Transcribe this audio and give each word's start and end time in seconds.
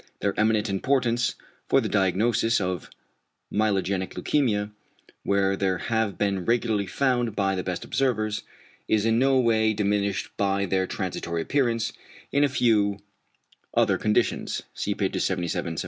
Their 0.21 0.33
eminent 0.39 0.67
importance 0.67 1.35
for 1.69 1.79
the 1.79 1.87
diagnosis 1.87 2.59
of 2.59 2.89
myelogenic 3.53 4.13
leukæmia, 4.15 4.71
where 5.21 5.55
they 5.55 5.77
have 5.79 6.17
been 6.17 6.43
regularly 6.43 6.87
found 6.87 7.35
by 7.35 7.53
the 7.53 7.61
best 7.61 7.85
observers, 7.85 8.41
is 8.87 9.05
in 9.05 9.19
no 9.19 9.37
way 9.39 9.73
diminished 9.73 10.35
by 10.37 10.65
their 10.65 10.87
transitory 10.87 11.43
appearance 11.43 11.93
in 12.31 12.43
a 12.43 12.49
few 12.49 12.97
other 13.75 13.99
conditions 13.99 14.63
(see 14.73 14.95
pages 14.95 15.23
77, 15.25 15.77
78). 15.77 15.79